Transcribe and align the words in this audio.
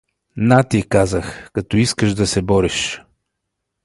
На 0.37 0.63
ти, 0.63 0.83
казах, 0.89 1.49
като 1.53 1.77
искаш 1.77 2.13
да 2.13 2.27
се 2.27 2.41
бориш. 2.41 3.01